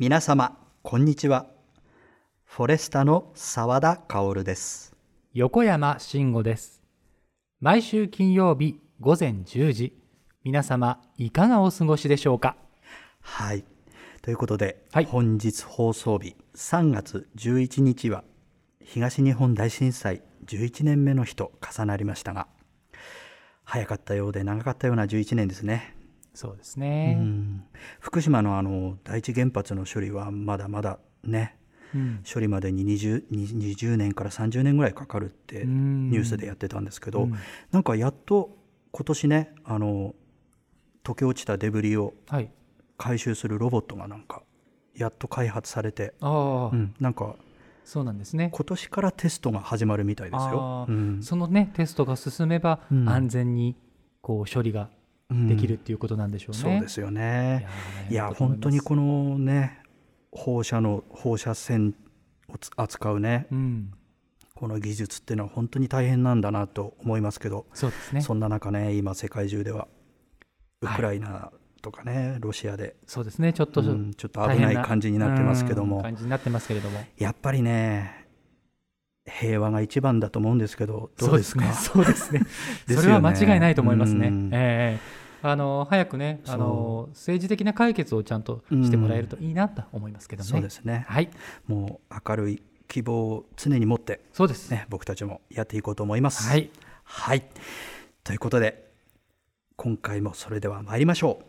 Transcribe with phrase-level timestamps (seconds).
[0.00, 1.44] 皆様こんにちは。
[2.46, 4.96] フォレスタの澤田薫です。
[5.34, 6.82] 横山慎吾です。
[7.60, 10.00] 毎週金曜日午前10時
[10.42, 12.56] 皆様いかがお過ごしでしょうか？
[13.20, 13.62] はい。
[14.22, 15.04] ということで、はい。
[15.04, 18.24] 本日放送日3月11日は
[18.82, 22.46] 東日本大震災11年目の日と重なりましたが
[23.64, 25.94] 早かったようで長かったような11年ですね
[26.34, 27.16] そうですね。
[27.18, 27.64] うん。
[28.00, 31.56] 福島のあの第一原発の処理はまだまだね
[31.94, 32.22] うん。
[32.32, 36.10] 処理までに 20, 20年から30年ぐらいかかるってうん。
[36.10, 37.34] ニュースでやってたんですけど、うん。
[37.72, 38.56] なんかやっと
[38.92, 40.14] 今年ねあの
[41.04, 42.50] 溶け落ちたデブリをはい。
[43.00, 44.42] 回収するロボットがなんか
[44.94, 47.36] やっと開発されて、ああ、うん、なんか
[47.84, 48.50] そうなんですね。
[48.52, 50.84] 今年からテストが始まるみたいですよ。
[50.86, 51.22] うん。
[51.22, 53.08] そのねテストが進めば、うん。
[53.08, 53.74] 安全に
[54.20, 54.90] こう処理が
[55.30, 57.66] できるっていうことなんでしょうね、そうですよね。
[58.10, 59.80] いや本当にこのね
[60.32, 61.94] 放射の放射線
[62.48, 63.92] をつ扱うねうん。
[64.54, 68.20] この技術っていうのは本当に大変なんだなと思いますけど、そうですね。
[68.20, 69.88] そんな中ね今世界中では
[70.82, 70.96] ウはい。
[70.96, 73.54] クライナとかね、ロシアで、そうですね。
[73.54, 77.00] ちょっと、うんちょっと危ない感じになってますけどうんも感じになってますけれども。
[77.16, 78.26] やっぱりね
[79.26, 81.72] 平和が一番だと思うんですけどどうですか？
[81.72, 82.40] そうですね。
[82.86, 82.96] ね。
[82.96, 84.28] それは間違いないと思いますね。
[84.28, 84.50] うん。
[84.52, 90.48] ええあの早くね、あの政治的な解決をちゃんとしてもらえるといいなと思いますけどね。
[90.48, 91.30] そうですねはい、
[91.66, 94.70] もう明るい希望を常に持って、そうです。
[94.70, 96.48] ね、僕たちもやっていこうと思います。
[96.48, 96.70] はい、
[97.04, 97.44] はい。
[98.24, 98.90] ということで、
[99.76, 101.40] 今回もそれでは参りましょ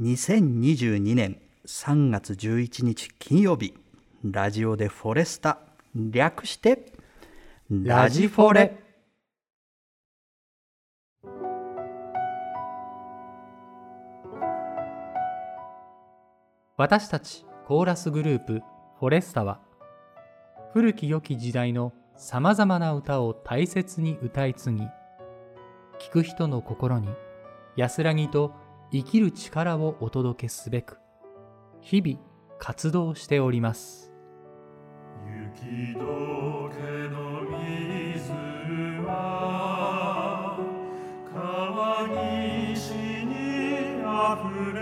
[0.00, 0.02] う。
[0.02, 3.74] 2022年3月11日金曜日、
[4.24, 5.60] ラジオでフォレスタ、
[5.94, 6.92] 略して、
[7.70, 8.89] ラジフォレ。
[16.80, 18.62] 私たちコーラスグループ
[18.98, 19.60] フォレスタは
[20.72, 24.88] 古き良き時代のさまざまな歌を大切に歌い継ぎ
[25.98, 27.10] 聴く人の心に
[27.76, 28.54] 安らぎと
[28.92, 30.96] 生きる力をお届けすべく
[31.82, 32.18] 日々
[32.58, 34.10] 活動しております。
[35.26, 36.00] 雪解け
[37.10, 38.32] の水
[39.06, 40.56] は
[41.30, 42.94] 川岸
[43.26, 44.79] にあふれ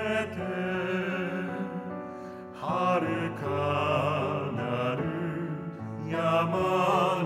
[3.38, 3.44] て
[6.10, 7.17] 遥かな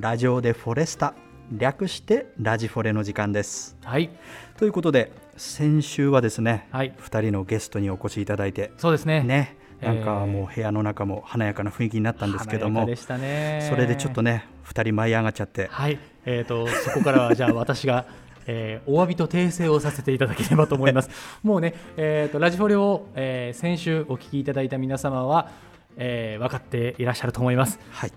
[0.00, 1.12] ラジオでフォレスタ、
[1.52, 3.76] 略してラジフォレの時間です。
[3.84, 4.08] はい。
[4.56, 6.94] ということで、先週はですね、はい。
[6.98, 9.22] 2人のゲストにお越しいただいて、そうですね。
[9.22, 13.66] ね、なんかえーもう部屋の中も華やかな雰囲気になったんですけども華やかで、したね。
[13.68, 15.66] それでちょっとね2人舞い上がっちゃって。
[15.66, 18.06] はい、えー、とそこからはじゃあ私が、
[18.46, 21.10] えーお詫びと訂正をさせていただければと思います。
[21.44, 25.50] もうね、えー、とラジフォレを、えー先週お聞きいただいた皆様は、
[25.98, 27.78] えー分かっていらっしゃると思います。
[27.90, 28.12] はい。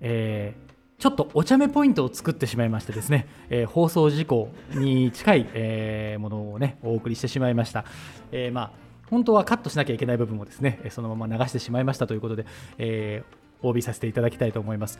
[0.00, 0.65] えー
[0.98, 7.84] ちょっとお茶目ポイントを作ってしまいましてですね、 えー放送事項に近い、えーものをねお送りしてしまいました。
[8.32, 8.70] えーまあ
[9.10, 12.46] 本当はカットしなきゃいけない部分をですねえーそのまま流してしまいましたということで、
[12.78, 14.98] えー、お詫びさせていただきたいと思います。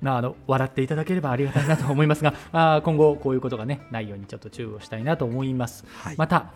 [0.00, 5.84] まあ、あの笑っていただければありがたいなと思いますが、 あー今後こういうことがねないようにちょっと注意をしたいなと思います。
[6.02, 6.52] はいまた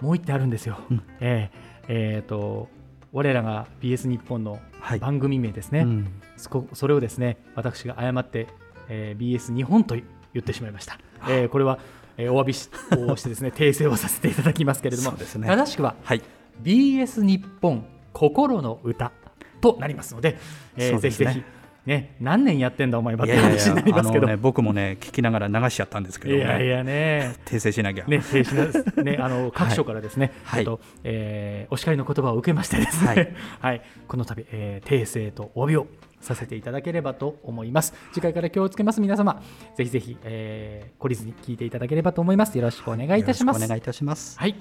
[0.00, 0.78] もう一点あるんですよ。
[0.90, 2.68] うんえーえーと
[3.12, 4.98] 我らが BS 日本のはい。
[4.98, 5.80] 番組名ですね。
[5.80, 6.08] うん。
[6.36, 8.48] そこそれをですね私が誤って、
[8.88, 10.04] えー BS 日本と言
[10.38, 10.98] ってしまいました、
[11.28, 11.78] えーこれは、
[12.16, 15.46] えーお詫びしをしてですね 訂正をさせていただきますけれども、ね。
[15.46, 16.22] 正しくははい。
[16.62, 19.12] BS 日本心の歌
[19.60, 20.38] となりますので、
[20.76, 20.98] えーね。
[21.00, 21.42] ぜひぜひ
[21.90, 24.26] ね何年やってんだお前ばっていやいやい話になりますけど。
[24.26, 26.34] のね僕もね聞きながら流しちゃったんですけど。
[26.34, 27.34] ねいやいやね。
[27.44, 30.64] 訂正しなきゃ、ね、停止なね、あの 各所からですね、はい。
[30.64, 33.76] とえーお叱りの言葉を受けましてですね、ははい。
[33.78, 35.88] い、この度、えー訂正とお詫びを
[36.20, 37.92] させていただければと思います。
[38.12, 39.42] 次回から気をつけます皆様、
[39.76, 42.56] ぜひぜひ、えー、懲りずに聞いていただければと思います。
[42.56, 43.64] よろしくお願いいたします。
[43.64, 44.38] お願いいたします。
[44.38, 44.54] はい、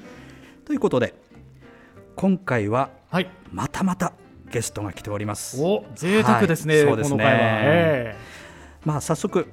[0.65, 1.13] ということで
[2.15, 4.13] 今回ははい、またまた
[4.51, 5.61] ゲストが来ております。
[5.61, 7.11] お贅沢ですね、はいそうですね。
[7.11, 7.39] この回は。
[7.41, 8.15] え
[8.85, 9.47] まあ早速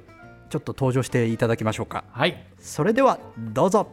[0.49, 2.03] ちょっと登場していただきましょうか。
[2.11, 2.43] はい。
[2.59, 3.87] それではどうぞ。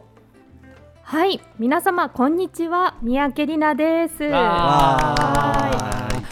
[1.03, 4.23] はい、皆様こんにちは、三宅里奈です。
[4.23, 6.21] わー。
[6.21, 6.25] い。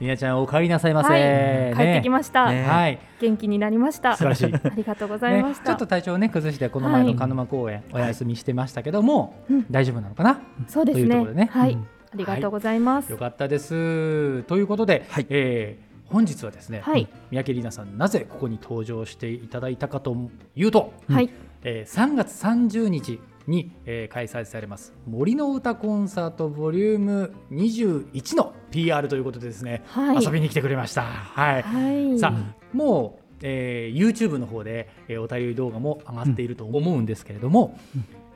[0.00, 2.50] りなちゃんお帰りなさいませ、はい、帰ってきました。
[2.50, 2.62] ね。
[2.64, 2.98] はい。
[3.20, 4.16] 元気になりました。
[4.16, 4.54] 素晴らしい。
[4.54, 5.62] ありがとうございまし、た。
[5.62, 9.66] ねちょっと体調をね崩してこの前の鹿沼公演お休みしてましたけども、うん。
[9.70, 11.08] 大丈夫なのかな、そうですね。
[11.08, 11.50] というところでね。
[11.52, 13.10] はい、うんありがとうございます。
[13.12, 20.16] よかったですということで、はいえー本日はですね、はい三宅里奈さんなぜここに登場していただいたかと
[20.56, 21.28] いうと、はい、
[21.62, 31.02] えー3月30日に、えー開催されます森の歌コンサートボリューム21の PR ということでですね、はい遊びに来てくれました。
[31.02, 31.62] はい。
[31.62, 32.18] はい。
[32.18, 37.78] さあもう、えー YouTube の方で、えーお便り動画も上がっていると思うんですけれども、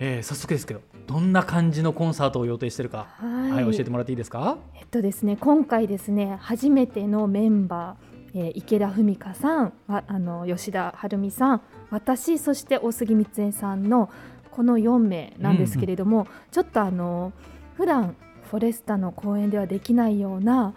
[0.04, 4.58] えー早速ですけどどんな感じのコンサートを予定してるか、はいはい、教えてもらっていいですか？
[4.75, 11.60] えっとですね、今回ですね、初めてのメンバー、えー池田文香さん、わあの吉田晴美さん、
[11.90, 14.10] 私そして大杉光恵さんの
[14.50, 17.32] この4名なんですけれども、ちょっとあの
[17.76, 18.16] 普段
[18.50, 20.75] フォレスタの公演ではできないような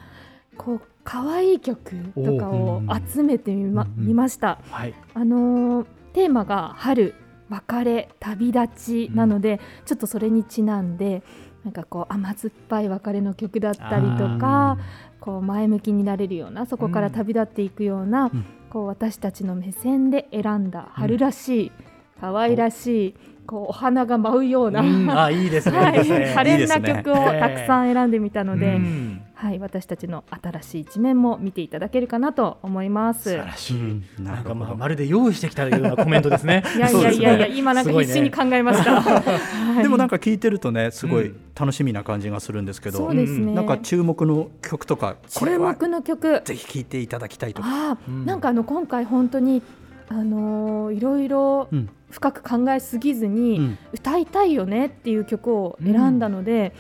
[0.58, 2.82] こう可愛い曲とかを
[3.14, 4.60] 集めてみま,、うんうん見ました。
[4.70, 4.94] はい。
[5.14, 7.14] あのーテーマが春
[7.50, 11.24] 別れ旅立ちなので、ちょっとそれにちなんで
[11.64, 14.78] なんかこう甘酸っぱい別れの曲だったりとか
[15.20, 18.46] こう前向きになれるようなそこから旅立っていくような、うん。
[18.70, 21.72] こう私たちの目線で選んだ春らしい、
[22.20, 23.16] 可愛らしい
[23.48, 25.10] こうお花が舞うような、うん。
[25.10, 25.78] あいいですね。
[25.80, 26.00] はい。
[26.00, 26.34] い、いですね。
[26.36, 33.24] 可憐な曲をたくさん選んでみたので、うんはい、私たちの新しい一面も見ていただけるかなと思います。
[33.24, 33.78] 素晴らしい。
[33.78, 36.64] うんななんかまあまるで用意してきたようなコメントですね。
[36.76, 39.02] いやいやいやいや、今なんか必死に考えました。
[39.02, 43.54] はいでもなんか聞いてるとねすごいうん楽しみな感じがするんですけど、そうですね。
[43.54, 46.42] なんか注目の曲とか注は目の曲。
[46.44, 49.62] ぜひ聴いていただきたいとか、ああ、うんなんかあの今回本当に
[50.08, 56.72] あのーいろいろうん深く考えすぎずに、うん歌いたいよねっていう曲を選んだので、なん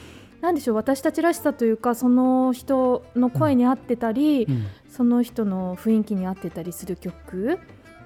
[0.53, 4.65] でしょう私たちらしさというかその人の声に合ってたり、うん。
[4.95, 7.59] その人の雰囲気に合ってたりする曲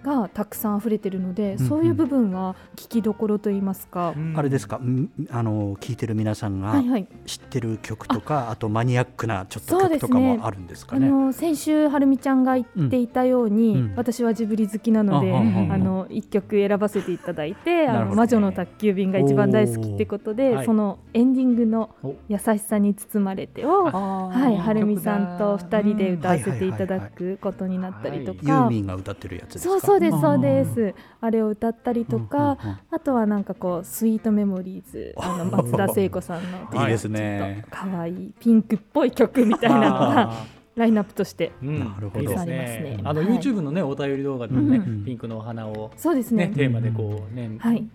[0.03, 4.33] がたくさん溢れてるので、うんそういう部分は聞きどころと言いますか、うん。
[4.37, 7.07] あれですか、んあの聞いてる皆さんがはいはい。
[7.25, 8.55] 知ってる曲とか、あ。
[8.55, 10.07] とマニアックなちょっとそうですね。
[10.07, 11.09] 曲とかもあるんですかあね。
[11.09, 13.79] の先週はるみちゃんが言っていたように、うん。
[13.79, 13.93] うん。
[13.95, 22.15] 私はジブリ好きなので、あはははあの一曲選ばせていただいて、あの魔女の宅急便が一番大好きってことで、はいそのエンディングのお。
[22.27, 28.69] 優しさに包まれてを、はい、はるみさんと二人で歌わせていただくことになったりとユーか。
[28.69, 29.79] ミンが歌ってるやつですか？
[29.89, 30.95] そうですんそうです。
[31.21, 32.77] あれを歌ったりとか、うんうんうん。
[32.91, 37.63] あとはなんかこうスイートメモリーズ、あの松田聖子さんの いいですね。
[37.63, 40.45] ちょっと可愛いピンクっぽい曲みたいなのがあ
[40.75, 41.79] ラインナップとしてーうん。
[41.79, 42.45] なるほど。
[42.45, 42.45] ね。
[42.45, 42.99] ね。
[43.03, 43.29] あのはい。
[43.37, 46.47] YouTube のねお便り動画でもね、うんピンクのお花をそうですね。
[46.47, 47.87] ねテーマでこうね、はい。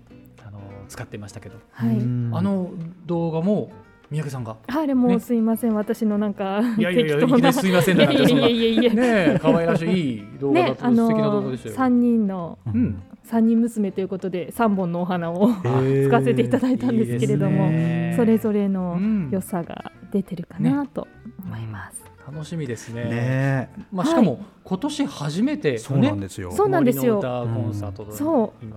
[0.47, 0.59] あの
[0.89, 1.97] 使ってましたけど、はい。
[1.97, 2.31] うん。
[2.35, 2.71] あの
[3.07, 3.71] 動画も
[4.11, 4.57] 三宅さんが？
[4.67, 5.17] あれもね。
[5.17, 8.83] うすいません、私のなんかいやいやいや適当ないきなりすいませんだなんてそんないやいやいや。
[8.83, 11.75] いやねえ可愛らしいいい動画だねと、あ素敵な動画のでしたよ。
[11.75, 13.03] 三人のうん。
[13.25, 16.09] 三人娘ということで三本のお花をー。
[16.09, 18.15] 使わせていただいたんですけれども、いいですね。
[18.17, 21.09] それぞれのうん良さが出てるかなと
[21.43, 22.05] 思います。
[22.27, 23.05] 楽しみですね。
[23.05, 26.53] ねまあしかも、今年初めてえ、そうなんですよ。
[26.53, 27.21] そうなんですよ。
[27.21, 28.65] コンサートと、そう。
[28.65, 28.77] 今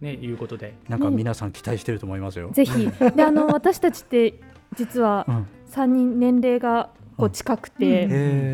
[0.00, 2.50] ねいうことで、なんか皆さん期待してると思いますよ。
[2.52, 2.88] ぜひ。
[3.14, 4.34] であの 私たちって
[4.76, 5.46] 実はうん。
[5.66, 8.06] 三人年齢がこう近くて、へ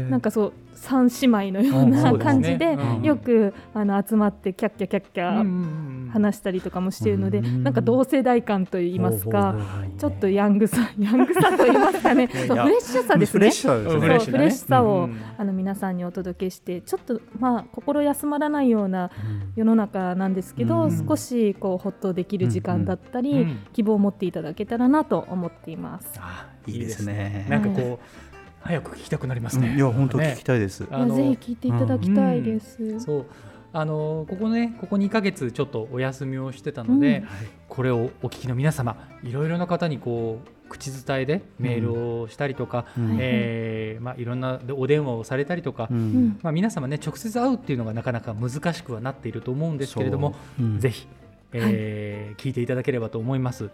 [0.07, 0.11] ー。
[0.11, 0.53] なんかそう
[0.87, 3.03] 三姉妹のよううんな感じでうん。
[3.03, 9.57] よくあの集まってキャッキャキャッキャ話したりとかもしているので、うんなんか同世代感といいますか、
[9.99, 13.39] ちょっとヤングさ、 ヤングさと言いますかね、そうやフレッシュさですね。
[13.39, 14.21] フレッシュさですうんね。
[14.21, 19.11] そうフレッシュさを、うんあの皆さんにお届けしてちょっとまあ心休まらないような
[19.57, 26.09] 世の中なんですけど、うん少しこうほっとできる時間だったり、うん希望を持っていただけたらなと思っています。
[26.19, 27.47] あいいですね。
[27.49, 28.36] なんかこう、
[28.67, 29.69] 早く聞きたくなりますね。
[29.69, 30.35] うんいや本当ね。
[30.37, 30.85] 聞きたいです。
[30.85, 33.01] いやあのぜひ聞いていただきたいです。
[33.01, 33.27] そう。
[33.73, 37.27] あのここねここ2ヶ月ちょっとお休みをしてたので、うん。
[37.69, 43.17] これをお聞きの皆様いろいろな方にこう口伝えでメールをしたりとか、うん。
[43.21, 45.97] えーまあ、いろんなお電話をされたりとか、うん。
[45.97, 50.35] うんまあ、皆様ね直接会うっていうのがなかなか難しくはなっていると思うんですけれども、
[50.79, 51.07] ぜひ、
[51.53, 53.71] えー聞いていただければと思います。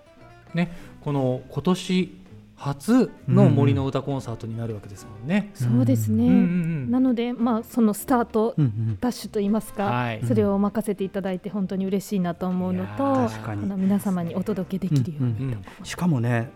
[0.54, 0.70] ね、
[1.00, 2.21] この今年
[2.62, 5.50] 初の森の歌コンサートになるわけですもんね。
[5.52, 6.26] そうですね。
[6.26, 15.30] うんうんうんなのでまあそのスタートうんうんダッシュと言いますか、はいそれを任せていただいて本当に嬉しいなと思うのと、あの皆様にお届けできるように。
[15.30, 16.50] うんしかもね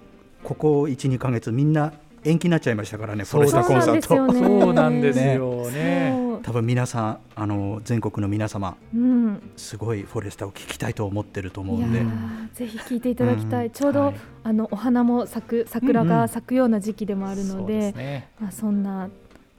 [0.44, 1.92] ここ12か月みんな
[2.26, 4.32] 延期になっちゃいましたからねフォレスタそうコンサート。
[4.32, 5.36] そうなんですよね。
[5.38, 5.54] そう。
[5.54, 6.14] なんですよね。
[6.16, 12.00] そう多分皆さんあの全国の皆様うん、すごいフォレスタを聞きたいと思ってると思いうやんで。
[12.00, 13.72] ーぜひ聞いていただきたい、うん。
[13.72, 14.14] ちょうど、はい。
[14.44, 18.28] あのお花も咲く桜が咲くような時期でもあるので,、ですね。
[18.40, 19.08] まあ、そんな、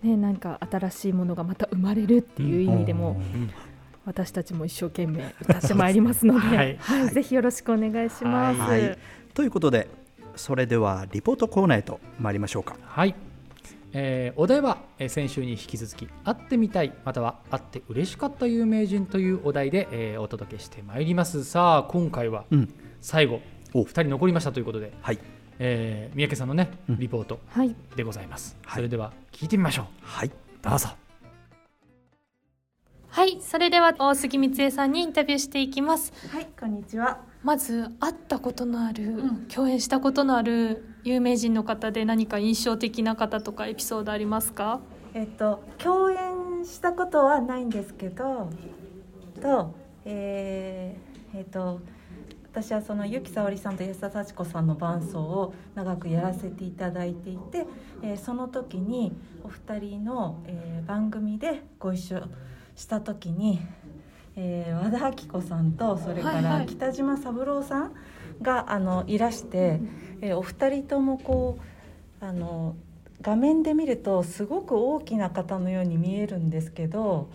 [0.04, 3.50] ね、なんか新しいものがまた生まれるっていう意味でも、うん
[4.06, 6.78] 私たちも一生懸命歌ってまいりますので、ですねはい。
[6.78, 7.14] はい。
[7.14, 8.60] ぜひよろしくお願いします。
[8.62, 8.98] ははい。
[9.34, 9.90] ということで
[10.38, 12.78] それではリポートコーナーへと参りましょうか。
[12.84, 13.16] はい、
[13.94, 21.44] えーお題は、えー先週に引き続き会ってみたいまたは会って嬉しかった有名人というお題で、えーお届けしてまいります。
[21.44, 22.74] さあ今回はうん。
[23.02, 23.42] 最後
[23.74, 23.82] お。
[23.84, 25.20] 2人残りましたということで、はい。
[25.60, 27.00] えー三宅さんのねうん。
[27.00, 28.76] リポートはい、でございます、はい。
[28.76, 29.86] それでは聞いてみましょう。
[30.02, 30.32] はい。
[30.62, 30.90] どうぞ。
[33.10, 36.14] はい、それでは大杉光恵さんにインタビューしていきます。
[36.32, 37.20] はい、こんにちは。
[37.48, 44.82] まず会ったことのある、ん共演したことのある有名人の方で何か印象的な方とかエピソードありますか？
[45.14, 48.50] えっと共演したことはないんですけど、
[49.42, 49.74] と、
[50.04, 51.80] えーえっと
[52.52, 57.66] 私はその由紀さおりさんと安田幸子さんの伴奏を長くやらせていただいていて、
[58.04, 59.14] えーその時に
[59.46, 62.24] お二人の、えー番組でご一緒
[62.76, 63.62] した時に、
[64.38, 67.92] えー和田アキ子さんとそれから北島三郎さん
[68.42, 69.80] があのいらして、
[70.22, 71.58] えーお二人ともこ
[72.22, 72.76] うあの
[73.22, 77.30] 画面で見るとすごく大きな方のように見えるんですけど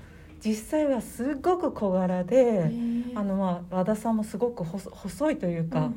[0.44, 2.71] 実際はすごく小柄で、
[3.14, 5.92] あのまあ和田さんもすごく細細いというか、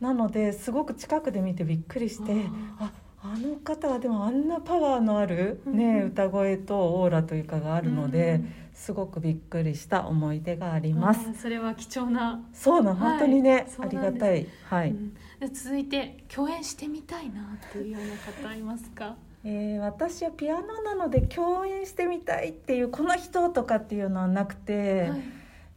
[0.00, 2.46] なのですごく近くで見てびっくりして
[2.78, 8.40] ああの方はでもあんなパワーのある、ね歌声とオーラというかがあるので、
[8.74, 11.40] すごくびっくりした思い出があります。
[11.40, 12.44] それは貴重な。
[12.52, 14.90] そうなん本当にね、ありがたいはい。
[14.90, 18.02] うんで続いて共演してみたいなっていうよう
[18.42, 19.16] な方いますか？
[19.44, 25.22] えー私はピアノなので共演してみたいっていうこの人とかっていうのはなくて、はい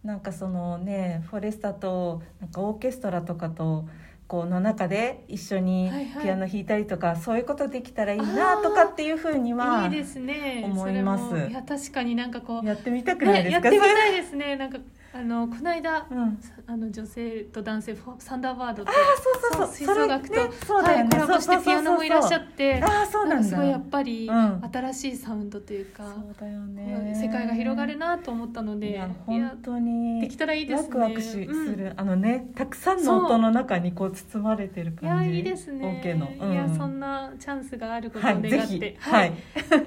[0.03, 3.89] なんかそのねフォレスタとなんかオーケストラとかと
[4.27, 6.23] こうの中で一緒にはいはい。
[6.23, 10.63] ピアノ弾いたりとか、そういうことできたらいいなとかっていうふうにはいいですね。
[10.65, 11.49] 思います。
[11.49, 14.55] いや確かになんかこう、やってみたくないね、ですか、やってみたいですね。
[14.57, 14.79] なんか
[15.17, 16.05] あのこの間。
[16.11, 19.75] うん、あの女性と男性フォサンダーバードとそうそうそう。
[19.75, 21.17] 吹奏楽と、ねそうだよね。
[21.17, 24.61] はい、コラボしてピアノもいらっしゃってああそうなんすごいやっぱり、うん。
[24.71, 27.13] 新しいサウンドというか、そうだよね。
[27.15, 30.89] 世界が広がるなと思ったのでいやいや本当にできたらいいですね。
[30.89, 31.77] ワクワクしすうん。
[31.77, 36.53] る、あのねたくさんの音の中にこう包まれてるいや感じいいですね、OK の、うん。
[36.53, 38.95] いやそんなチャンスがあることを願って、ひ。
[38.99, 39.33] はい。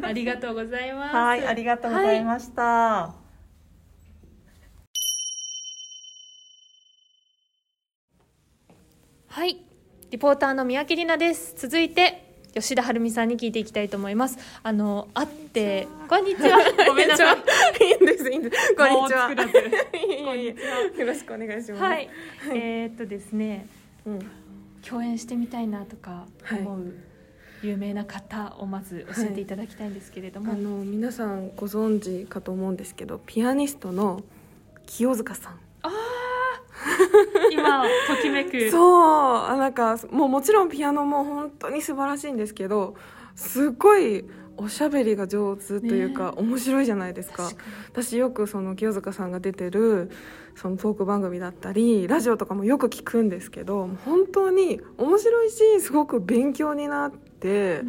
[0.03, 1.15] ありがとうございます。
[1.15, 3.20] はいありがとうございました、はい、
[9.47, 11.55] リポーターの三宅里奈です。
[11.57, 14.37] 続いて吉田晴美さんに聞いていきたいと思います。
[14.63, 16.59] あの会ってこんにちは。
[16.87, 17.37] ごめんなさい。
[17.37, 18.75] いいんですいいんです。
[18.75, 19.29] こんにちは。
[19.29, 19.53] 間を作らず。
[19.97, 20.57] いえい
[20.97, 21.01] え。
[21.01, 21.83] よろしくお願いします。
[21.83, 22.11] はい、
[22.53, 23.67] えーっとですね、
[24.05, 24.19] うん。
[24.87, 26.95] 共演してみたいなとか思う
[27.63, 34.23] 有名な方をまず教えていただきたいんですけれども、あの皆さんご存知かと思うんですけどピアニストの
[34.87, 35.61] 清塚さん
[37.51, 38.71] 今ときめく。
[38.71, 42.95] そうあなんかもうもちろんピアノも本当に素晴らしいんですけど
[43.35, 44.25] すごい
[44.57, 47.49] おしゃべりが上手というか、面白いじゃないですか。
[47.89, 50.11] 私よくその清塚さんが出てる
[50.55, 57.81] そのトーク番組だったりラジオとかもよく聞くんですけど本当に面白いしすごく勉強になって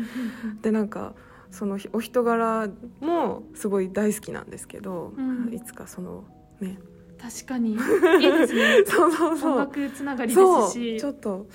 [0.62, 1.14] でなんか
[1.50, 2.70] そのお人柄
[3.02, 5.54] もすごい大好きなんですけど、うん。
[5.54, 6.24] いつかその
[6.62, 6.80] ね
[7.22, 7.72] 確かに。
[7.74, 7.78] いい
[8.32, 8.84] ですね。
[8.86, 9.52] そうそうそう。
[9.52, 11.48] 音楽つながりですし、ちょっと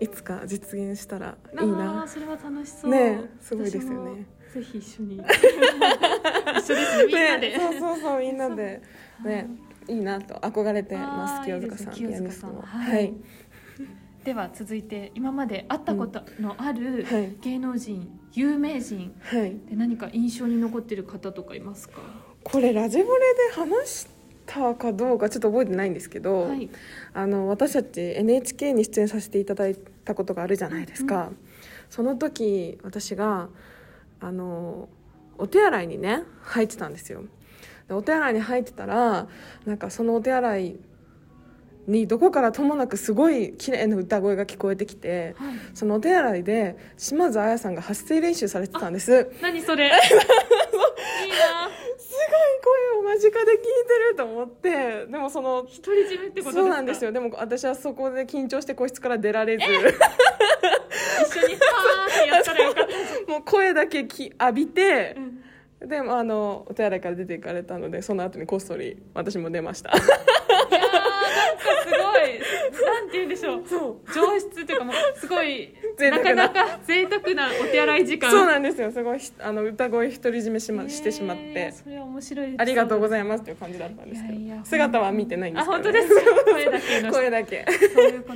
[0.00, 2.90] いつか実現したらいいあなーそれは楽しそう。
[2.90, 4.26] ねすごいですよね。
[4.52, 5.16] ぜひ一緒に。
[6.58, 7.06] 一緒ですね。
[7.06, 7.48] みんなで。
[7.50, 8.82] ね、そうそうそうみんなで。
[9.24, 9.48] ね
[9.88, 12.04] いいなと憧れてます清塚さんいい。
[12.62, 13.14] はい。
[14.24, 17.36] では続いて今まで会ったことのあるはい。
[17.42, 19.58] 芸能人、有名人はい。
[19.68, 22.00] で何か印象に残ってる方とかいますか？
[22.44, 24.06] これラジボレで話し
[24.46, 26.68] たかどうかちょっと覚えてないんですけど、はい。
[27.14, 31.30] あの私たち NHK に出演させていただいたことがあるじゃないですか、
[31.90, 33.48] その時私が
[34.20, 34.88] あの
[35.38, 37.24] お手洗いにね入ってたんですよ
[37.88, 39.26] でお手洗いに入ってたら
[39.66, 40.76] なんかそのお手洗い
[41.88, 45.54] にどこからともなくすごい綺麗な歌声が聞こえてきてはい。
[45.74, 49.86] そのお手洗いで島津亜矢さんが発声練習されてたんです何それ？
[49.90, 51.68] いいな。
[52.12, 53.68] 声を間近で聞いて
[54.10, 55.06] ると思って。
[55.06, 56.56] でもその独り占めってこと。
[56.56, 57.12] そうなんですよ。
[57.12, 59.64] でも私はそこで緊張して個室から出られず。
[59.64, 59.70] 一
[61.38, 62.92] 緒にパーってやったらよかった。
[63.32, 65.16] もう声だけき浴びて、
[65.80, 69.92] でまああのお手洗いから出て行かれたのでその後にこっそり私も出ました
[71.84, 72.40] すごい
[72.84, 73.62] なんて言うんでしょう。
[73.66, 74.12] そう。
[74.12, 76.10] 上質というかもうすごいな。
[76.10, 78.30] なかなか贅沢なお手洗い時間。
[78.30, 78.90] そうなんですよ。
[78.90, 81.42] すごいひあの歌声独り占めし,、ま、してしまって。
[81.54, 84.64] えーそれは面白いありがとうごいざいますという感じだったんですけど。
[84.64, 86.20] 姿は見てないんですけど、あ本当ですか？
[86.44, 87.66] 声だけの声だけ。
[87.94, 88.34] そういうこ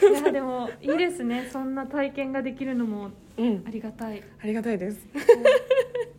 [0.00, 0.08] と。
[0.08, 1.48] いやでもいいですね。
[1.52, 3.64] そんな体験ができるのもうん。
[3.66, 4.22] ありがたい。
[4.42, 4.98] ありがたいです。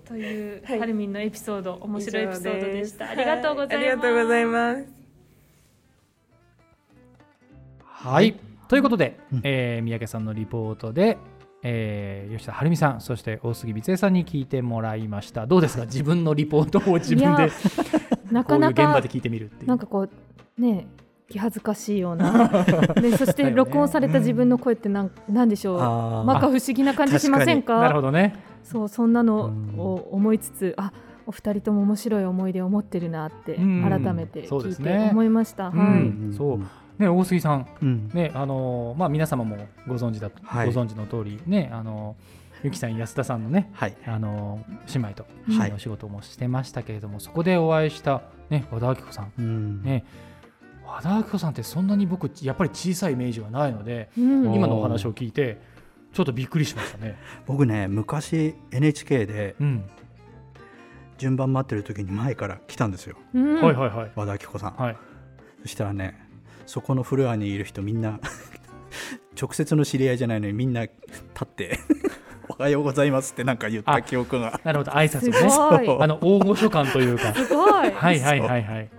[0.08, 0.80] という、はい。
[0.80, 3.06] ハルミンのエピソード面白いエピソードでした。
[3.06, 4.99] 以ありがとうございます、はありがとうございます
[8.02, 9.42] はい、ということで、うん。
[9.44, 11.18] えー三宅さんのリポートで、
[11.64, 15.46] えー吉田晴美さんそして大杉光恵さんに聞いてもらいました。
[15.48, 15.86] どうですか？
[15.86, 17.52] 自分のリポートを自分で
[18.32, 19.68] なかなか現場で聞いてみるっていう。
[19.68, 20.08] なんかこ
[20.58, 20.88] うね
[21.30, 22.64] 気恥ずかしいような。
[23.02, 25.80] でそして録音された自分の声ってなんなんでしょう？
[25.82, 27.80] あーまか不思議な感じしませんか？
[27.82, 28.36] なるほどね。
[28.64, 29.80] そうそんなのうん。
[29.80, 30.92] を思いつつあ
[31.28, 33.84] お二人とも面白い思い出を持ってるなってうん。
[33.84, 36.34] 改めて聞いて思いました、うはい、ん。
[36.36, 36.60] そう
[37.00, 38.10] ね大杉さんうん。
[38.14, 40.72] ねあのーまあ皆様もご存知だ、はい。
[40.72, 43.96] ご存知の通りねあのーゆきさん安田さんのねはい。
[44.06, 49.32] あのー姉妹と一緒にお仕事もしてましたけれども、そこでお会いしたね和田アキ子さん。
[49.40, 49.82] うん。
[49.84, 50.04] ね
[50.86, 54.54] 和田アキ子さんってそんなに僕やっぱり小さいイメージはないので、うん。
[54.54, 55.62] 今のお話を聞いて
[56.12, 57.18] ちょっとびっくりしましたね。
[57.46, 59.86] 僕ね昔 NHK でうん、
[61.18, 63.16] 順番待ってる時に前から来たんですよ。
[63.34, 63.62] うん。
[63.62, 64.12] はいはいはい。
[64.16, 64.74] 和田アキ子さん。
[64.76, 64.98] はい。
[65.62, 66.28] そしたらね
[66.70, 68.20] そこのフロアにいる人みんな
[69.40, 70.94] 直接の知り合いじゃないのにみんな立
[71.44, 71.80] って
[72.48, 74.62] 「おはようございます」ってなんか言った記憶が。
[74.64, 75.98] なるほど挨拶すをね。
[76.00, 77.34] あの大御所感というか。
[77.34, 77.72] すごい。
[77.72, 78.90] はいはいはいはい。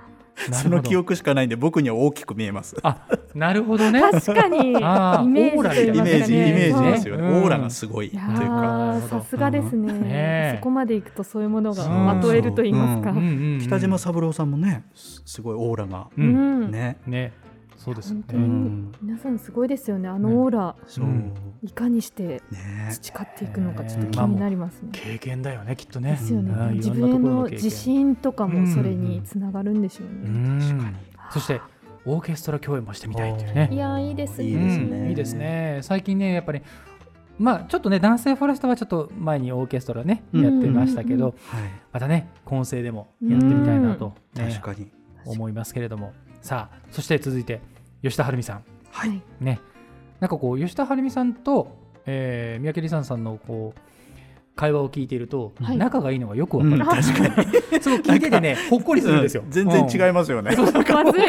[0.48, 0.82] なその。
[0.82, 2.74] 記憶しかないんで僕には大きく見えます。
[2.82, 4.00] あなるほどね。
[4.00, 4.72] 確かに。
[4.72, 7.28] イメあージと言いみたいなイメージイメージですよよね。
[7.28, 7.42] うん。
[7.44, 9.00] オーラがすごいというか。
[9.08, 10.54] さすがですね,、ねえ。
[10.56, 12.06] そこまでいくとそういうものがうん。
[12.06, 13.20] まとえると言いますか、ううん。
[13.20, 13.52] うん。
[13.54, 13.60] うん。
[13.60, 16.70] 北島三郎さんもねすすごいオーラがううんん。
[16.72, 16.96] ね。
[17.06, 17.32] ね
[17.80, 18.46] そうですよ本当ね。
[18.46, 20.06] に皆さんすごいですよね。
[20.06, 20.76] あのオーラ、
[21.62, 22.88] いかにしてね。
[22.90, 24.90] 培っていくのかちょっと気になりますね。
[24.92, 26.10] 経験だよねきっとね。
[26.10, 26.74] ですよね、うん。
[26.74, 30.28] 自分への自信とかもそれにつながるんでしょううね。
[30.28, 30.96] ん。
[31.30, 31.62] そして
[32.04, 33.70] オーケストラ共演もしてみたいっていうね。
[33.72, 34.44] いやーいいですね。
[34.44, 34.98] いいですね。
[34.98, 35.08] うん。
[35.08, 35.78] いいですね。
[35.80, 36.60] 最近ねやっぱり
[37.38, 40.44] まあちょっとね男性フォレストはちょっと前にオーケストラねうん。
[40.44, 41.34] やってましたけど、はい。
[41.92, 44.90] またね混声でもやってみたいなと、ね確かに。
[45.24, 47.60] 思いますけれどもさあそして続いて
[48.02, 48.64] 吉田晴美さん。
[48.90, 49.22] はい。
[49.40, 49.60] ね。
[50.20, 51.76] なんかこう吉田晴美さんと、
[52.06, 53.80] えー三宅里さんさんのこう
[54.56, 55.76] 会話を聞いていると、はい。
[55.76, 57.80] 仲がいいのがよくわかる、うん確かに。
[57.80, 60.54] すごい聞いててねほっこりするんですよ、うん全然違い、いますよね。
[60.56, 60.64] ま
[61.12, 61.22] ずい。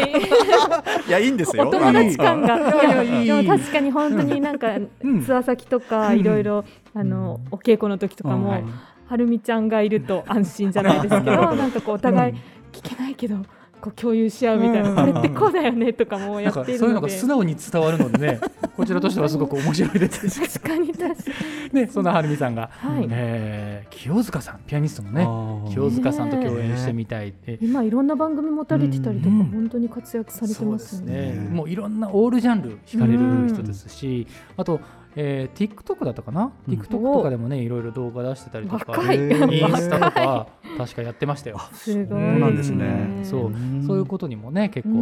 [1.08, 1.68] いやいいんですよ。
[1.68, 2.58] お友達感が。
[3.04, 5.24] いやでも確かに本当になんかうん。
[5.24, 8.50] ツアー先とかいろいろあのお稽古の時とかもうん。
[8.50, 8.64] はい。
[9.08, 12.34] はるみちゃんがいると安心じゃないですけどなんかこうお互い
[12.72, 13.36] 聞けないけど
[13.82, 14.96] こう共有し合うみたいな、うん。
[14.96, 18.40] これってこうだよねとかもやっていそういうのがるので素直に伝わるのでね
[18.78, 20.60] こちらとしてはすごく面白いです。
[20.60, 21.32] 確かに確か
[21.74, 23.08] ねそんなはるみさんが、はい。
[23.10, 25.72] えー清塚さんピアニストのね。
[25.72, 29.44] 清塚さんと共演してみたいって、に今いろんな番組持たれてたりとかうん。
[29.46, 31.14] 本当に活躍されてますよね。
[31.14, 31.50] ねね。
[31.50, 34.80] もういろんなオールジャンル惹かれる人ですし、あと、
[35.16, 36.74] えー、TikTok だったかな、うん。
[36.74, 40.48] TikTok とかでもねいろいろ動画出してたりとかインスタとか
[40.78, 41.60] 確かやってましたよ。
[41.74, 42.08] すごい。
[42.08, 43.22] そうなんですね。
[43.24, 43.46] そう。
[43.48, 43.84] うん。
[43.86, 45.02] そういうことにもね結構、う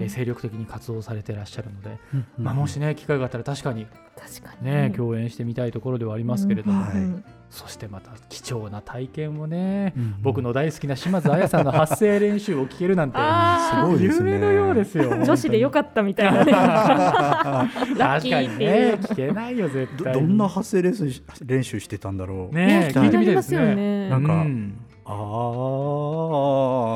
[0.00, 4.66] えー精力的に活動されてらっしゃるので、うんまあ、もしね機会があったら確かに確かに。
[4.66, 14.32] ね、共演してみたいところではありますけれども、はいうんそしてまた貴重な体験をね、うん僕の大好きな島津綾さんの発声練習を聞けるなんて あすごいですね。
[14.32, 16.52] 夢のようですよ女子でよかったみたいなね。
[16.52, 20.12] ラッ確かにね聞けないよ絶対。
[20.12, 23.74] どどんな発声練習し練習してたんだろう、ね気聞いてみたいですね。
[23.74, 24.10] ね。
[24.10, 24.78] なんかうん。
[25.06, 25.10] あ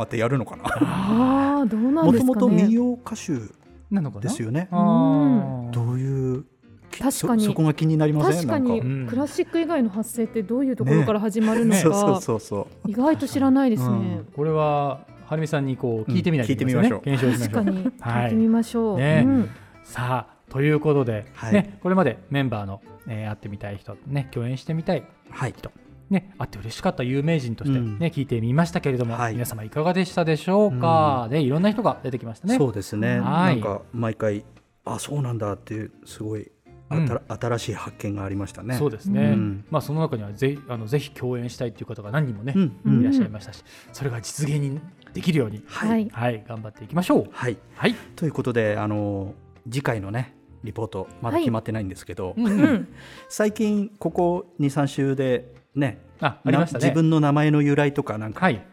[0.03, 0.65] ーってやるのかな。
[0.67, 2.35] ああどうなんもですかね。
[2.41, 3.33] ともと民謡歌手
[3.91, 4.21] なのかな？
[4.23, 4.77] ですよねど
[5.93, 6.47] ういうき
[6.99, 7.43] 確かに。
[7.43, 8.47] そそこが気になりません？
[8.47, 9.07] 確かにうん。
[9.07, 11.81] クラシック以外の発声ってどういうところから始まるのか。
[11.81, 12.89] そうそうかそうそう。
[12.91, 14.23] 意外と知らないですね。
[14.35, 16.89] これははるみさんにこう聞いてみないといけないですね。
[16.89, 17.33] うん聞いてみましょう。
[17.33, 17.65] 検証しましょう。
[17.65, 18.13] 確かに。
[18.19, 18.25] はい。
[18.25, 18.99] 聞いてみましょう。
[18.99, 19.25] ね。
[19.27, 19.49] うん。
[19.85, 21.53] さあということで、はい。
[21.55, 25.55] ね、これまでメンバーの、えー会ってみたい人、ね、共演してみたいはい。
[25.57, 25.73] 人、
[26.11, 27.97] ね、会って嬉しかった有名人として、ねうん。
[27.99, 29.33] 聞いてみましたけれども、はい。
[29.33, 32.59] 皆様いかがでしたでしょうか、ね、いろんな人が出てきましたね。
[32.59, 33.55] そうですね、はい。
[33.55, 34.45] なんか毎回
[34.85, 36.51] あそうなんだっていうすごい
[37.29, 38.77] 新しい発見がありましたね。
[38.77, 39.65] そうですね、うん。
[39.71, 44.81] まあ、その中にはぜあのぜひ共演したいという方が何人もね、いらっしゃいましたしそれが実現に
[45.13, 46.09] できるように、はい、
[46.47, 47.29] 頑張っていきましょう。
[47.33, 49.35] はい、はい、ということであの
[49.69, 52.61] 次回のねリポートまだ決まってないんですけど、うんうん。
[52.61, 52.89] うん
[53.29, 56.83] 最近ここ23週でねあありましたね。
[56.83, 58.65] な自分の名前の由来とかなんかはい。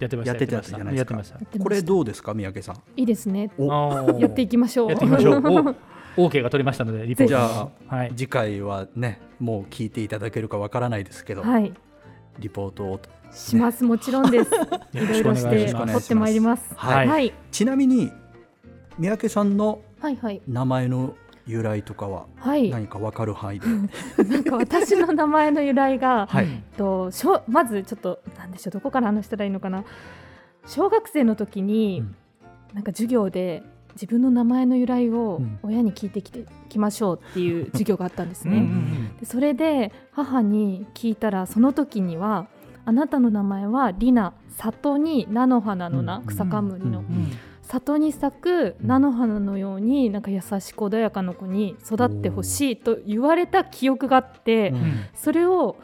[0.00, 1.04] やってましたやってたじゃないですか。
[1.04, 1.62] やってましたやってました。
[1.64, 2.76] これどうですか三宅さん？
[2.96, 3.28] いいです。
[3.28, 4.90] ねやっていきましょう。
[4.90, 5.42] やってみましょう。
[5.44, 5.74] お
[6.18, 7.28] OK が取りましたのでリポート。
[7.28, 8.10] じゃあはい。
[8.10, 11.72] 次回はねもう聞いていただけるかわからないですけど、はい。
[12.38, 13.00] リポートを
[13.30, 13.84] します。
[13.84, 14.50] もちろんです。
[14.92, 15.86] い よろしくおろいろし願いします。
[15.86, 16.74] て取ってまいります。
[16.74, 17.08] はい。
[17.08, 17.32] はい。
[17.50, 18.12] ちなみに
[18.98, 20.42] 三宅さんのはいはい。
[20.48, 21.14] 名前の
[21.46, 22.70] 由来とかははい。
[22.70, 23.66] 何かわかる範囲で、
[24.24, 26.46] なんか私の名前の由来が、はい。
[26.46, 29.84] えっとしょまずちょっとなんでしょうどこから話したらいいのかな。
[30.66, 32.16] 小学生の時に、うん。
[32.74, 33.62] なんか授業で
[34.00, 35.58] 自分の名前の由来をうん。
[35.64, 38.58] 親に聞いてきてきましょうっていう授業があったんですね。
[38.58, 42.46] うんうんでそれで母に聞いたらその時には
[42.86, 46.26] 「あなたの名前はリナ里に菜の花の名、うん。
[46.26, 47.02] 草冠の、
[47.62, 54.92] 里に咲く菜の花のようになんか優しく穏やかな子に育ってほしいと言われた記憶があって、うん。
[55.14, 55.76] それを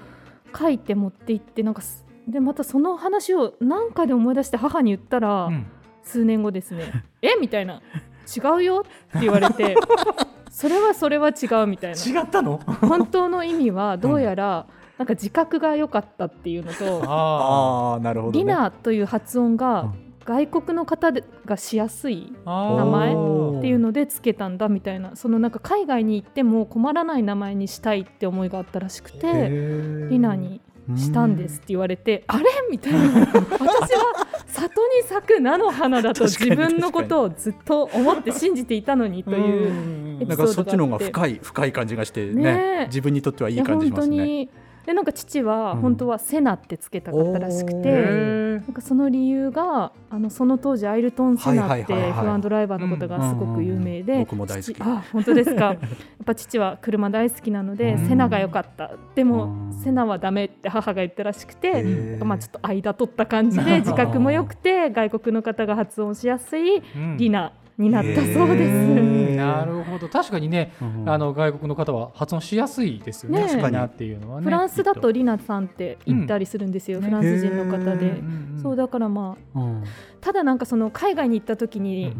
[0.56, 5.66] 書いて持って行ってなんかすでまたその話を何かで思い出して母に言ったら、うん
[6.04, 6.84] 数年後ですね
[7.22, 7.30] 「え？
[7.40, 7.80] みたいな
[8.36, 9.74] 「違うよ」って言われて
[10.50, 12.20] それはそれは違うみたいな。
[12.20, 12.60] 違ったの？
[12.80, 14.66] 本当の意味はどうやら、
[14.98, 19.94] なんか自覚が良かったっていうのとあああなるほ「ど、ね、リナ」という発音うがん。
[20.26, 25.16] 外国の方でがしやすいあ名前っていうのでつけたんだみたいな。
[25.16, 29.50] そのなんか海外に行っても困らない名前にしたいって思いがあったらしくて
[30.08, 30.62] リナに
[30.96, 32.44] したんですって言われてあれ？
[32.70, 32.98] みたいな。
[33.28, 34.23] 私は
[34.54, 42.86] 里に咲く菜の花だと自分のことをずっと思って信じていたのにというなんかそっちの方が深い深い感じがしてね。
[42.86, 44.48] 自分にとってはいい感じしますね。
[44.86, 45.80] でなんか父はうん。
[45.80, 48.52] 本当はセナってつけたかったらしくおて、ー。
[48.54, 52.26] なんかその理由があのその当時アイルトン・セナってはいはいはいはい。
[52.26, 54.24] F1 ドライバーのことがすごく有名で、うんうんうん。
[54.24, 54.74] 僕も大好き。
[54.74, 55.64] 父あ本当ですか。
[55.64, 55.78] やっ
[56.24, 58.08] ぱ父は車大好きなので、うん。
[58.08, 58.92] セナが良かった。
[59.14, 59.72] でも、うん。
[59.72, 67.16] セナはダメって母が言ったらしくへて、ーまあ、ちょっと間取った感じで 自覚も良くて外国の方が発音しやすいうん。
[67.16, 69.36] リナになったそうです。
[69.36, 70.08] なるほど。
[70.08, 73.46] 確かにね、うんあの外国の方は発音しやすいですよね。
[73.46, 73.56] ねえ。
[73.56, 77.04] リナっていうのはねフランスだとリナさんって言ったりするんですよ、うん。
[77.04, 78.22] フランス人の方へで
[78.62, 79.84] そうだからまあうん。
[80.20, 82.16] ただなんかその海外に行った時に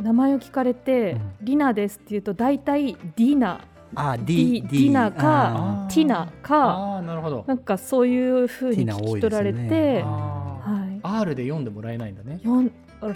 [0.00, 1.32] 名前を聞かれて、うん。
[1.42, 3.60] リナですって言うと大体ディナ。
[3.94, 7.44] あディディナかティナかああなるほど。
[7.46, 12.42] なんかそういう風にティナ多い聞き取られて、ねはい、R で読んでもらえないんだね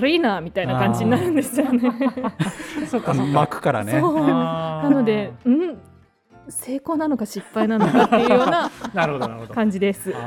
[0.01, 1.81] リナみたいな感じになるんですよね。
[2.89, 4.01] そっあ巻くからね。
[4.01, 5.79] なので、うん、
[6.49, 10.15] 成功なのか失敗なのかっていうような なるほどなるほど感じです。
[10.17, 10.21] あ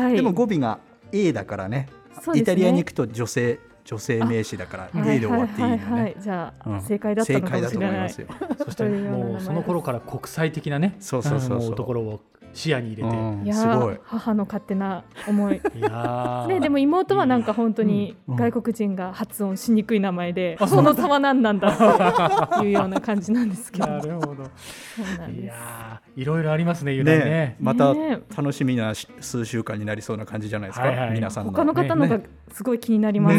[0.00, 0.16] はい。
[0.16, 0.78] でも語尾が
[1.12, 1.88] A だからね。
[2.20, 6.14] そうですねイタリアに行くと女性女性名詞だからはい A で終わっていいよはいはいはね。
[6.18, 8.20] いじゃあ、うん正解だったのかもしれないと思います。
[8.20, 8.26] よ。
[8.64, 12.20] そしてもうその頃から国際的なねそうそうそうそうもところを
[12.54, 13.42] 視野に入れて、うん。
[13.44, 13.94] いやすごい。
[13.94, 14.00] ー。
[14.04, 15.56] 母の勝手な思い。
[15.74, 16.46] いやー。
[16.48, 18.36] ね、でも妹はなんか本当にうん。
[18.36, 23.86] 外国人が発音しにくい名前で、その差は何なんだっていうような感じなんですけど。
[23.86, 24.42] なるほど。
[24.42, 27.04] いやーいろいろありますねね。
[27.04, 28.22] ねまたね。
[28.36, 31.10] 楽しみなし数週間になりそうな感じじゃないですか、はいはい。
[31.12, 31.52] 皆さんの。
[31.52, 32.24] 他の方のがね。
[32.52, 33.38] すごい気になります。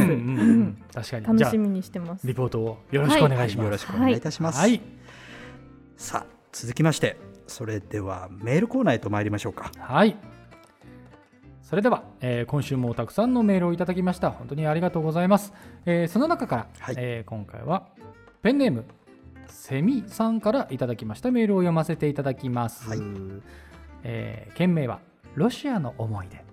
[0.94, 1.40] 確かに。
[1.40, 2.26] 楽しみにしてます。
[2.26, 4.82] リポートをよろしくお願いしよろますしくお願いいたします、はい。
[5.98, 9.72] さあ続きましてそれではメールコーナーへと参りましょうか。
[9.78, 10.16] はい。
[11.62, 14.32] それでは、えー今週もたくさんのメールをいただきました。
[14.32, 15.54] 本当にありがとうございます、
[15.86, 16.96] えーその中から、はい。
[16.98, 17.88] えー今回は
[18.42, 18.86] ペンネーム
[19.48, 23.00] セミさんからいただきましたメールを読ませていただきます、はい。
[24.04, 25.00] えー件名は
[25.36, 26.44] ロシアの思い出。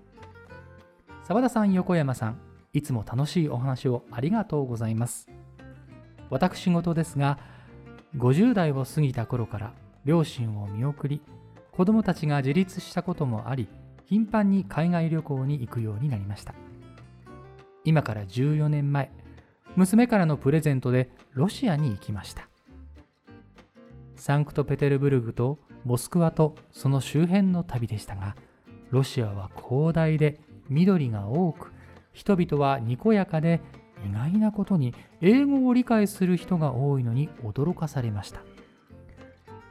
[1.25, 2.39] 澤田さん横山さん
[2.73, 5.29] いつも楽しいお話をありがとうございます。
[6.29, 7.39] 私事ですが
[8.17, 9.73] 50代を過ぎた頃から
[10.05, 11.21] 両親を見送り
[11.73, 13.69] 子供たちが自立したこともあり
[14.07, 16.55] 頻繁に海外旅行に行くようになりました。
[17.85, 19.11] 今から14年前
[19.77, 22.49] 娘からのプレゼントでロシアに行きました。
[24.17, 28.37] サンクトペテルブルグとモスクワとその周辺の旅でしたが
[28.91, 31.73] ロシアは広大で緑が多く
[32.13, 33.61] 人々はにこやかで
[34.07, 38.43] 意外なことに英語を理解する人が多いのに驚かされました。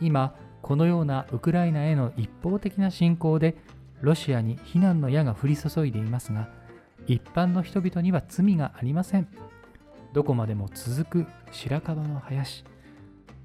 [0.02, 3.56] 今このようなウクライナへの一方的な侵攻で
[4.02, 6.50] ロシアに非難の矢が降り注いでいますが
[7.08, 9.28] 一般の人々には罪がありません。
[10.14, 12.64] どこまでも続く白樺の林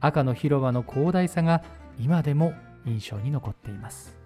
[0.01, 1.63] 赤の広場の広大さが
[1.99, 2.53] 今でも
[2.87, 4.17] 印象に残っています。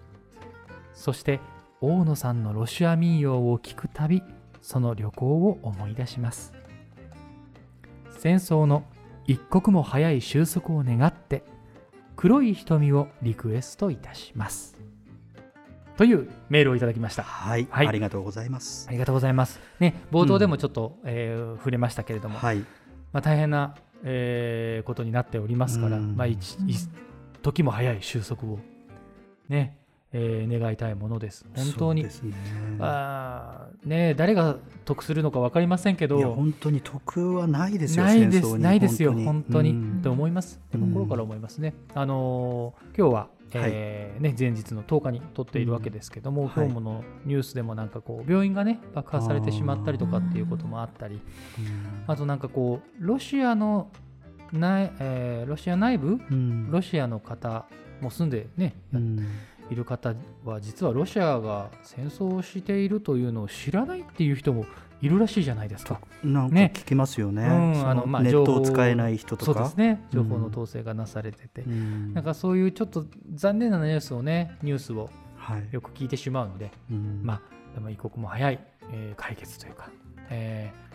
[0.93, 1.39] そして
[1.81, 4.21] 大野さんのロシア民謡を聞くたび
[4.61, 6.53] その旅行を思い出します。
[8.17, 8.83] 戦争の
[9.25, 11.43] 一刻も早い収束を願って
[12.19, 14.75] 黒い瞳をリクエストいたします。
[15.95, 17.23] というメールをいただきました。
[17.23, 17.87] はい、はい。
[17.87, 18.87] ありがとうございます。
[18.89, 18.91] あ。
[18.91, 19.61] りがとうございます。
[19.79, 26.17] ね、冒頭でもちょっと、えー触れましたけれども、はい、まあ、大変な、えーことになっておりますから、うん。
[26.17, 26.89] まあ、一一
[27.41, 28.59] 時も早い収束を、
[29.47, 29.77] ね
[30.11, 31.45] えー願いたいものです。
[31.55, 32.09] 本当に、ね。
[32.79, 38.05] あーね、誰が得するのか分かりませんけいやど、本当に得はないですよ。
[38.05, 40.01] ないですないですよ、本当に、うん。
[40.01, 41.75] と思います、うん心から思いますね。
[41.93, 46.49] あのー今日は、えーね、前日の10日に撮っているわけですけども、うん。
[46.49, 53.91] 今日ものニュースでもなんかこう病院がね爆破されてしまったりとかっていうこともあったり、うんあとなんかこうロシアの
[54.51, 56.19] 内、えーロシア内部？
[56.31, 56.71] うん。
[56.71, 57.65] ロシアの方
[58.01, 59.19] も住んでね、うん
[59.69, 64.65] いる方は実はロシアが戦争をしているというのを知らないっていう人も
[65.01, 66.01] いるらしいじゃないですか。
[66.23, 67.43] なんかね聞きますよね。
[67.43, 69.53] うんあのまあネットを使えない人とか。
[69.53, 75.67] そうですね情報のうん統制がなされてて、うんなんかそういうちょっと残念なニュースをねニュースをはい。
[75.71, 77.41] よく聞いてしまうので、うんまあ
[77.73, 78.59] でも一刻も早い、
[78.91, 79.89] えー解決というか、
[80.29, 80.88] えー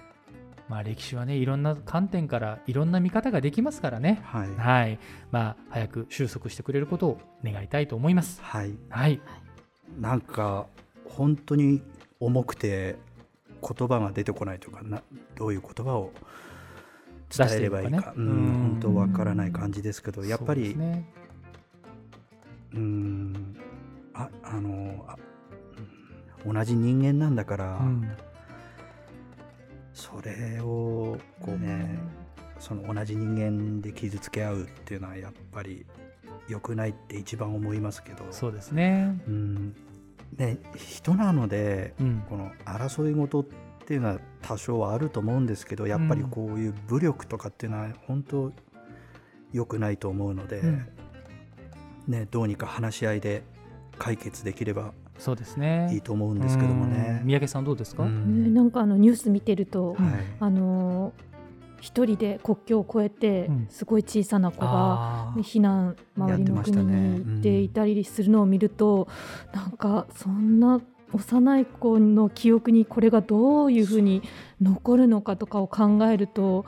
[0.69, 4.23] まあ歴史はねいろんな観点からいろんな見方ができますからね。
[4.25, 4.55] はい。
[4.57, 4.99] はい、
[5.31, 8.41] まあ早く収束してくれることを願いたいと思います。
[8.43, 8.75] はい。
[8.89, 9.21] はい、
[10.01, 10.67] なんか
[11.05, 11.83] 本当に
[12.21, 12.97] 重くて
[13.63, 15.03] 言葉が出てこないというかな
[15.37, 16.13] どういう言葉を
[17.35, 21.05] 伝えればいいかねうんうん本当わからない感じですけどやっぱりすね、
[22.73, 23.57] うん
[24.15, 25.17] ああのあ
[26.47, 28.09] うん同じ人間なんだから、うん
[30.15, 31.99] それをこうね
[32.61, 35.85] その同じ人間で傷つけ合うっていうのはやっぱり
[36.49, 38.25] 良くないって一番思いますけど。
[38.31, 39.19] そうですね。
[39.27, 39.77] うん。
[40.37, 43.45] ね人なのでうん、この争い事っ
[43.87, 48.53] ていうのは多少はあると思うんですけどやっぱりこういう武力とかっていうのは本当
[49.53, 50.89] 良くないと思うので、うん。
[52.07, 53.43] ね、どうにか話し合いで
[53.99, 55.91] 解決できればそうですね。
[55.93, 57.19] いいと思うんですけどもね。
[57.23, 57.27] うん。
[57.27, 58.05] 三宅さんどうですか？
[58.05, 59.99] なんかあのニュース見てると、はい
[60.41, 61.25] あのー
[61.81, 63.67] 一人で国境を越えて、うん。
[63.69, 69.07] すごい小さな子が避難周りの国に行っていたりするのを見ると、
[69.53, 70.81] なんかそんな
[71.13, 74.23] 幼い子の記憶にこれがどういうふうに
[74.63, 76.65] 残るのかとかを考えると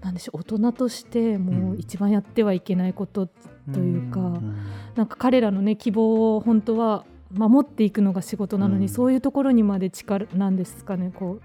[0.00, 3.28] なんでしょう大人としてもう一番やってはいけないこと
[3.70, 4.56] というか、うん。
[4.94, 8.88] なんか彼らのね希望を本当は守っていくのが仕事なのに、うん。
[8.88, 11.12] そういうところにまで力なんですかね。
[11.14, 11.40] こ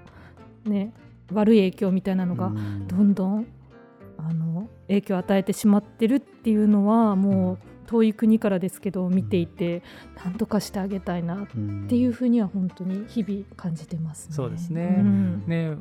[0.66, 0.94] うね
[1.32, 2.88] 悪い影響みたいなのがうん。
[2.88, 3.48] どんどん
[4.18, 9.82] あの影響を与えてしまってるっていうのはもう遠い国からですけど見ていて
[10.24, 14.36] なんとかしてあげたいなっうんていうふうには本当に日々感じてます、ね。
[14.36, 15.02] そうですね。
[15.02, 15.44] ん。
[15.48, 15.76] ね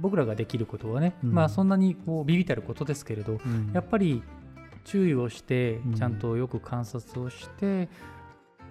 [0.00, 1.32] 僕らができることはね、うん。
[1.32, 3.70] まあそんなにこうビビたることですけれど、うん。
[3.72, 4.22] やっぱり
[4.84, 5.94] 注意をしてうん。
[5.94, 7.88] ちゃんとよく観察をして、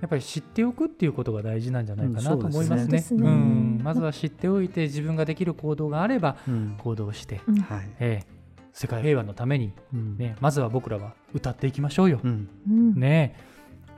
[0.02, 2.84] やっぱり知っておくっていうことが大事なんじゃないかなうんと思いますね。
[2.84, 3.30] そうですね。
[3.30, 3.82] うん。
[3.84, 7.56] まずは知っておいて自分ができる行動があればうん行動して、うん。
[7.62, 7.90] はい。
[8.00, 8.38] ええ
[8.74, 10.18] 世界平和のために、うん。
[10.18, 12.20] ね、まずは僕らは歌っていきましょうよ。
[12.24, 12.48] うん。
[12.70, 12.94] うん。
[13.00, 13.36] ね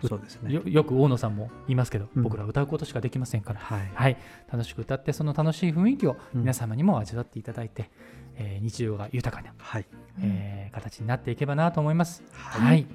[0.01, 0.53] そうですね。
[0.53, 2.23] よよく大野さんも言いますけど、うん。
[2.23, 3.91] 僕らは歌うことしかできませんから、はい。
[3.93, 4.17] はい、
[4.49, 6.41] 楽しく歌ってその楽しい雰囲気をうん。
[6.41, 7.89] 皆様にも味わっていただいて、
[8.37, 9.85] えー日常が豊かな、はい。
[10.21, 12.23] えー形になっていけばなと思います。
[12.31, 12.61] はい。
[12.61, 12.87] はい、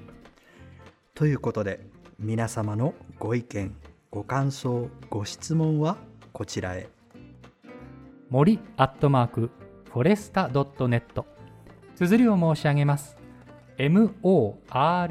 [1.13, 1.85] ということで
[2.17, 3.75] 皆様のご意見
[4.09, 5.97] ご感想ご質問は
[6.31, 6.87] こちらへ。
[8.29, 9.51] 森アットマーク
[9.91, 11.25] フォレスタ .net
[11.95, 13.17] 綴りを申し上げます。
[13.77, 15.09] MORI ア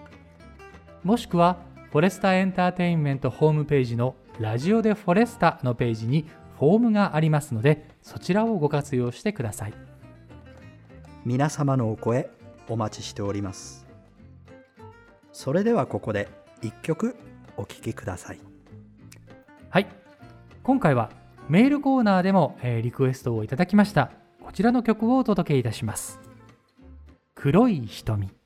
[1.04, 1.58] もしくは
[1.92, 9.74] フォレスタエンターテインメントホームページのラジオでフォレスタのページにフォームがありますのでそちらをご活用してください。
[11.24, 12.30] 皆様のお声
[12.68, 13.86] お待ちしております。
[15.32, 16.28] それではここで
[16.60, 17.16] 一曲
[17.56, 18.40] お聴きください。
[19.70, 19.86] はい。
[20.64, 21.10] 今回は
[21.48, 24.10] メールコーナーでも、えーリクエストをいただきました。
[24.42, 26.18] こちらの曲をお届けいたします。
[27.34, 28.30] 黒い瞳「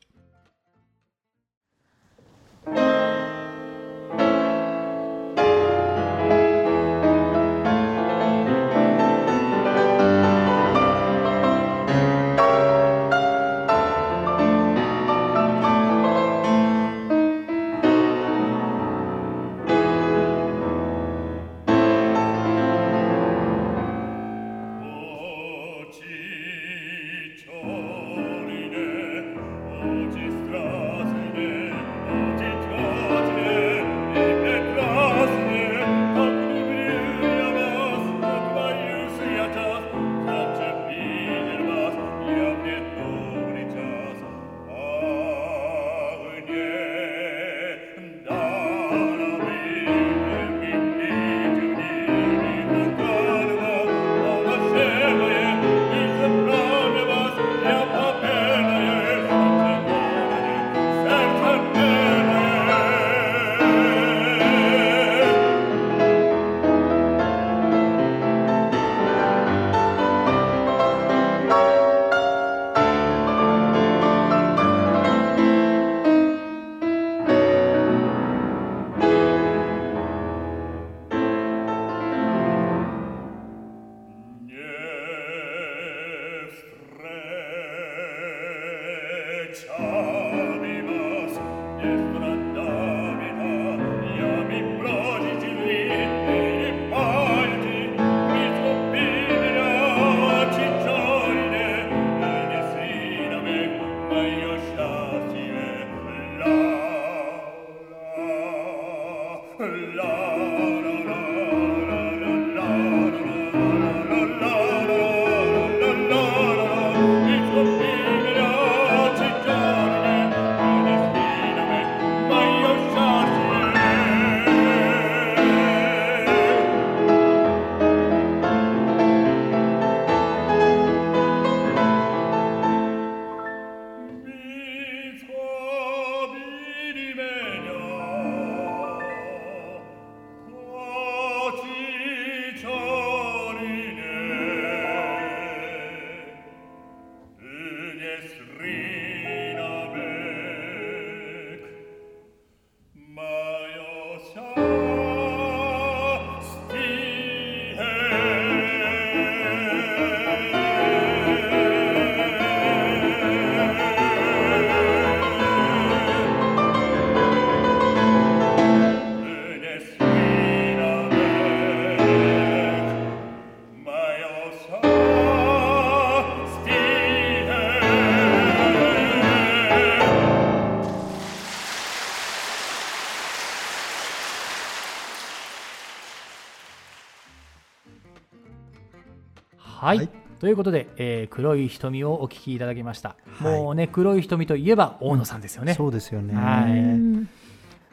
[189.92, 190.08] はい、はい。
[190.38, 193.60] ということで、えー黒い瞳をお聞きいただきました、はい。
[193.60, 196.34] もうね黒い瞳といえば大野さんですよね、そうですよね。
[196.34, 196.72] はい。
[196.72, 197.28] うん。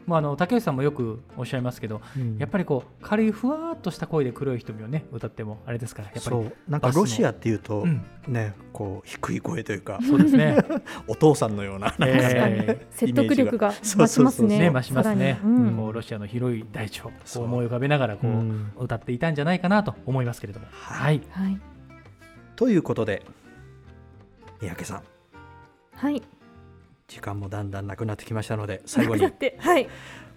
[0.07, 2.37] まあ、あの竹内さんもよくおっしゃいますけど、うん。
[2.39, 6.53] やっぱりこう軽いふわーっとした声で黒い瞳をね歌ってもあれですからやっぱりそう。
[6.67, 8.03] なんかロシアっていうと、うん。
[8.27, 10.57] ねこう低い声というかそうですね。
[11.07, 14.57] お父さんのようななんかえ説得力がそうそうそう増しますね。
[14.57, 15.59] ね増しますね、さらに。
[15.59, 15.75] うん。
[15.75, 17.11] こうロシアの広い大地を
[17.43, 18.71] 思い浮かべながらこう、うん。
[18.79, 20.65] 歌っていたんじゃないかなと思いますけれども。
[20.71, 21.59] はい、はい。
[22.59, 23.23] ということで
[24.59, 25.03] 三宅さん
[25.93, 26.21] はい。
[27.07, 29.87] 時間もだんだんなくなってきましたので最後にだって、はい。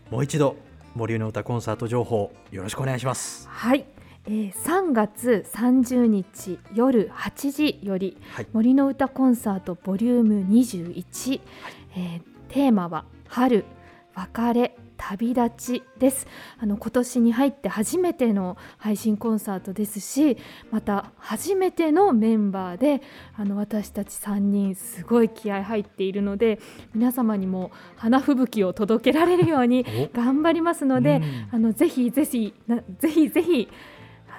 [0.09, 0.55] もう一度
[0.95, 3.49] 森の歌コンサート情報よろしくお願いします。
[3.49, 3.87] はい。
[4.27, 11.41] えー、3月30日夜8時よりはい森の歌コンサートボリューム21、
[11.97, 13.65] えーテーマは春
[14.15, 14.77] 別れ
[15.09, 16.27] 旅立ちです。
[16.59, 20.37] あの今年に入って初めての配信コンサートですし
[20.71, 23.03] また初めてのメンバーで
[23.37, 26.61] あの私たち3人すごい気合入っているので
[26.95, 31.49] 皆様にも花吹雪を届けられるように頑張りますので、うん。
[31.51, 33.69] あのぜひぜひなぜひぜひ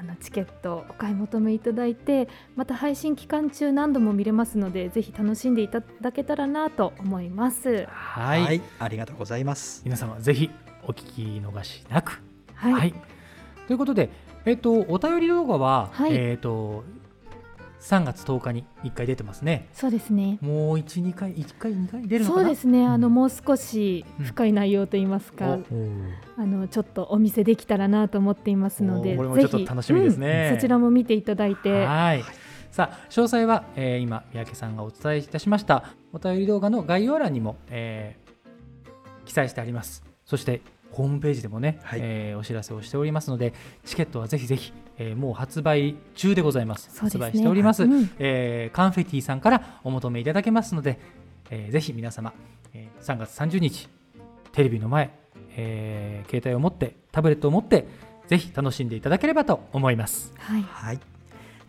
[0.03, 7.87] あのチケットをお買い求めいただいてまた配信期間中何度も見れますのでぜひ楽しんでいただけたらなと思います。
[7.89, 9.81] はい、ありがとうございます。
[9.85, 10.49] 皆様ぜひ
[10.83, 12.21] お聞き逃しなく。
[12.53, 12.93] はい、はい、
[13.67, 14.09] ということで、
[14.45, 16.13] えっとお便り動画は、はい。
[16.13, 16.83] えっと
[17.83, 19.67] 3月10日に1回出てますね。
[19.73, 20.37] そうですね。
[20.39, 22.85] もう12回1回2回出るそうですね。
[22.85, 23.13] あのうん。
[23.13, 26.13] もう少し深い内容といいますか、うん。
[26.37, 30.51] あのちょっとお見せできたらなと思っていますので、これもぜひちょっと楽しみですね。
[30.51, 32.23] うんそちらも見ていただいて、はい。
[32.71, 35.93] さあ詳細は、えー今三宅さんがお伝えいたしました。
[36.13, 38.23] お便り動画の概要欄にも、えー
[39.25, 40.03] 記載してあります。
[40.25, 40.61] そして
[40.93, 41.99] ホームページでもね、はい。
[42.01, 46.87] えーお知らせをしておりますのでチケットはぜひぜひ、えーもう発売中でございます。
[46.89, 46.93] ね。
[46.99, 48.09] 発売しております、うん。
[48.19, 50.99] えーカンフェティさんからお求めいただけますので、
[51.49, 52.33] えーぜひ皆様、
[52.73, 53.89] えー3月30日
[54.51, 55.11] テレビの前、
[55.55, 57.87] えー携帯を持ってタブレットを持って
[58.27, 60.33] ぜひ楽しんでいただければと思います。
[60.37, 60.99] はい、はい。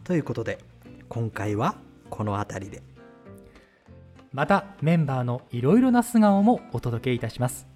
[0.05, 0.59] ということで
[1.09, 1.77] 今回は
[2.11, 2.83] この辺りで。
[4.33, 7.69] またメンバーのいろいろな素顔もお届けいたします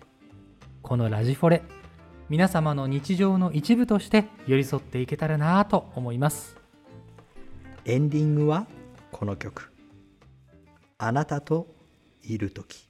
[0.82, 1.62] このラジフォレ。
[2.28, 6.56] 皆様の日常の一部として寄り添っていけたらなぁと思います。
[7.84, 8.66] エンディングは
[9.10, 9.72] この曲
[10.98, 11.66] 「あなたと
[12.22, 12.86] いる時」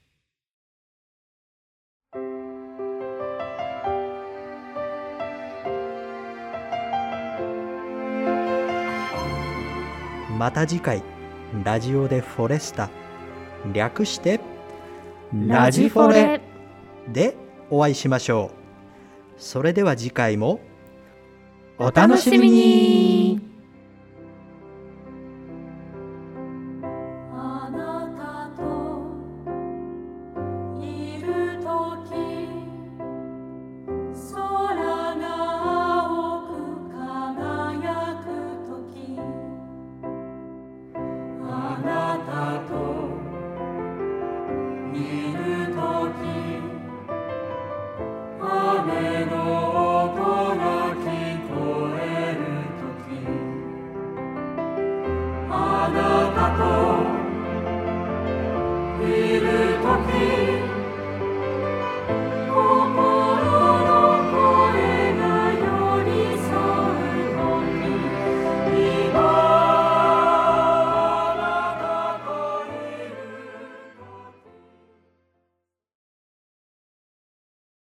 [10.37, 11.03] また次回
[11.65, 12.91] ラジオでフォレスタ
[13.73, 14.41] 略して
[15.33, 16.41] ラジフォレ。
[17.13, 19.41] でお会いしましょう。
[19.41, 20.61] それでは次回も
[21.79, 23.18] お楽しみに。